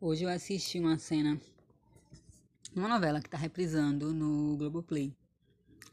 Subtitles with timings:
[0.00, 1.40] Hoje eu assisti uma cena,
[2.72, 5.12] uma novela que está reprisando no Globoplay.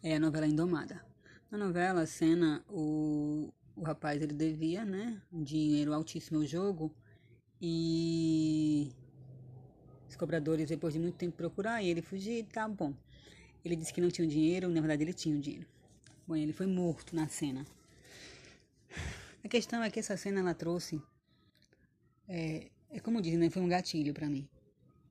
[0.04, 1.04] É a novela Indomada.
[1.50, 6.94] Na novela, a cena, o, o rapaz ele devia, né, um dinheiro altíssimo ao jogo
[7.60, 8.92] e
[10.08, 12.94] os cobradores, depois de muito tempo procurar, e ele fugir, tá bom.
[13.64, 15.66] Ele disse que não tinha dinheiro, na verdade ele tinha o dinheiro.
[16.28, 17.66] Bom, ele foi morto na cena.
[19.44, 21.02] A questão é que essa cena ela trouxe
[22.30, 23.50] é, é como dizem, né?
[23.50, 24.48] Foi um gatilho para mim.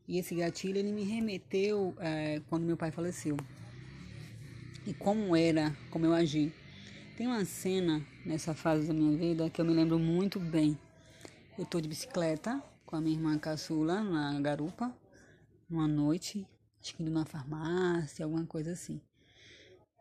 [0.08, 3.36] E esse gatilho ele me remeteu é, quando meu pai faleceu.
[4.86, 6.50] E como era, como eu agi.
[7.16, 10.78] Tem uma cena nessa fase da minha vida que eu me lembro muito bem.
[11.58, 14.94] Eu tô de bicicleta com a minha irmã caçula na garupa,
[15.68, 16.46] uma noite,
[16.80, 19.00] acho que numa farmácia, alguma coisa assim.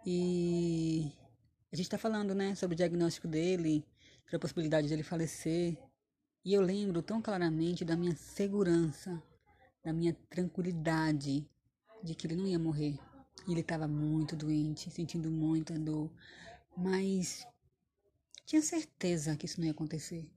[0.06, 1.12] E
[1.72, 3.86] a gente tá falando, né, sobre o diagnóstico dele,
[4.24, 5.78] sobre a possibilidade dele falecer.
[6.46, 9.24] E eu lembro tão claramente da minha segurança,
[9.82, 11.48] da minha tranquilidade
[12.04, 13.00] de que ele não ia morrer.
[13.48, 16.12] Ele estava muito doente, sentindo muita dor,
[16.76, 17.48] mas
[18.46, 20.30] tinha certeza que isso não ia acontecer.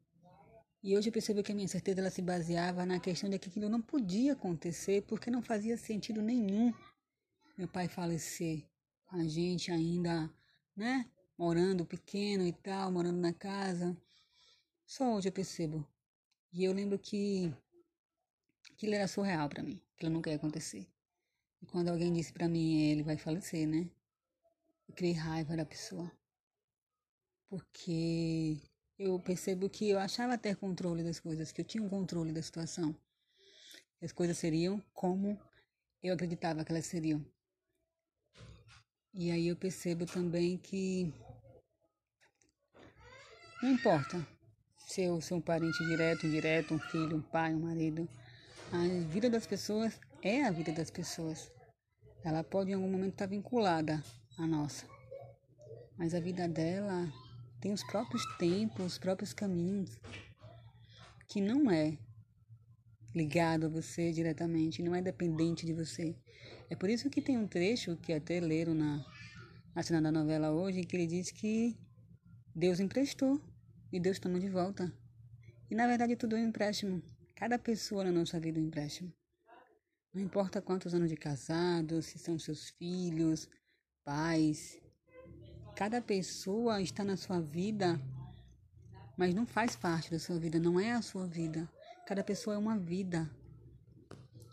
[0.81, 3.48] E hoje eu percebo que a minha certeza ela se baseava na questão de que
[3.48, 6.72] aquilo não podia acontecer porque não fazia sentido nenhum
[7.59, 8.64] meu pai falecer.
[9.11, 10.31] A gente ainda,
[10.77, 13.97] né, morando pequeno e tal, morando na casa.
[14.84, 15.84] Só hoje eu percebo
[16.57, 17.55] e eu lembro que
[18.73, 20.89] aquilo era surreal para mim, aquilo nunca ia acontecer.
[21.61, 23.91] E quando alguém disse para mim, ele vai falecer, né?
[24.89, 26.11] Eu criei raiva da pessoa.
[27.47, 28.59] Porque
[28.99, 32.41] eu percebo que eu achava ter controle das coisas, que eu tinha um controle da
[32.41, 32.97] situação.
[34.01, 35.39] As coisas seriam como
[36.03, 37.23] eu acreditava que elas seriam.
[39.12, 41.12] E aí eu percebo também que
[43.62, 44.36] não importa
[44.87, 48.09] se eu um parente direto, indireto, um filho, um pai, um marido.
[48.73, 51.51] A vida das pessoas é a vida das pessoas.
[52.25, 54.03] Ela pode em algum momento estar vinculada
[54.39, 54.87] à nossa.
[55.99, 57.12] Mas a vida dela
[57.60, 59.99] tem os próprios tempos, os próprios caminhos,
[61.28, 61.99] que não é
[63.12, 66.16] ligado a você diretamente, não é dependente de você.
[66.71, 69.05] É por isso que tem um trecho que até leram na,
[69.75, 71.77] na cena da novela hoje, que ele diz que
[72.55, 73.41] Deus emprestou
[73.92, 74.92] e Deus toma de volta.
[75.70, 77.02] E na verdade tudo é um empréstimo.
[77.34, 79.12] Cada pessoa na nossa vida é um empréstimo.
[80.12, 83.48] Não importa quantos anos de casado, se são seus filhos,
[84.02, 84.80] pais.
[85.76, 88.00] Cada pessoa está na sua vida,
[89.16, 91.70] mas não faz parte da sua vida, não é a sua vida.
[92.06, 93.30] Cada pessoa é uma vida.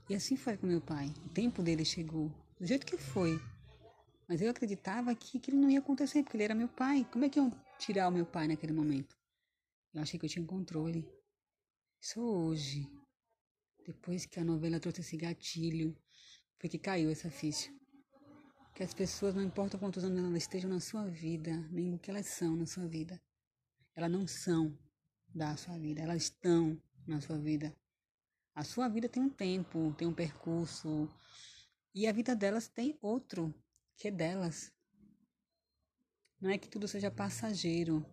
[0.10, 1.14] E assim foi com meu pai.
[1.26, 2.30] O tempo dele chegou,
[2.60, 3.42] do jeito que foi.
[4.28, 7.08] Mas eu acreditava que aquilo não ia acontecer, porque ele era meu pai.
[7.10, 9.23] Como é que iam tirar o meu pai naquele momento?
[9.94, 11.08] Eu achei que eu tinha controle.
[12.02, 12.90] Só hoje,
[13.86, 15.96] depois que a novela trouxe esse gatilho,
[16.60, 17.72] foi que caiu essa ficha.
[18.74, 22.10] Que as pessoas, não importa quantos anos elas estejam na sua vida, nem o que
[22.10, 23.22] elas são na sua vida,
[23.96, 24.76] elas não são
[25.34, 27.76] da sua vida, elas estão na sua vida.
[28.56, 31.08] A sua vida tem um tempo, tem um percurso,
[31.94, 33.54] e a vida delas tem outro,
[33.96, 34.72] que é delas.
[36.42, 38.06] Não é que tudo seja passageiro,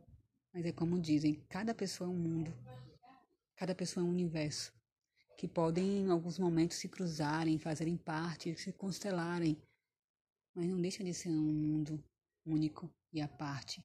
[0.52, 2.52] mas é como dizem, cada pessoa é um mundo,
[3.56, 4.72] cada pessoa é um universo,
[5.38, 9.56] que podem em alguns momentos se cruzarem, fazerem parte, se constelarem,
[10.54, 12.02] mas não deixa de ser um mundo
[12.44, 13.80] único e à parte,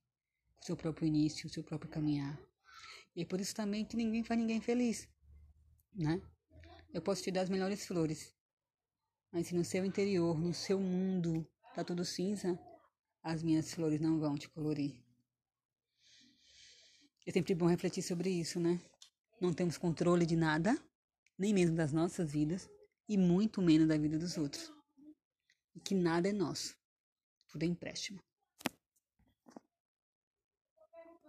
[0.62, 2.40] o seu próprio início, o seu próprio caminhar.
[3.16, 5.08] E é por isso também que ninguém faz ninguém feliz,
[5.94, 6.22] né?
[6.94, 8.34] Eu posso te dar as melhores flores,
[9.32, 12.60] mas se no seu interior, no seu mundo, tá tudo cinza,
[13.22, 15.05] as minhas flores não vão te colorir.
[17.26, 18.80] É sempre bom refletir sobre isso, né?
[19.42, 20.78] Não temos controle de nada,
[21.38, 22.70] nem mesmo das nossas vidas,
[23.10, 24.72] e muito menos da vida dos outros.
[25.74, 26.78] E que nada é nosso.
[27.50, 28.22] Tudo é empréstimo.